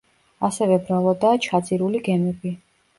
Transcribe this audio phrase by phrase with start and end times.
[0.49, 2.59] ასევე მრავლადაა ჩაძირული გემები.